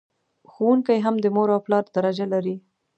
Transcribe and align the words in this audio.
ښوونکي 0.51 0.97
هم 1.05 1.15
د 1.21 1.25
مور 1.35 1.49
او 1.55 1.59
پلار 1.65 1.83
درجه 1.95 2.25
لر... 2.33 2.45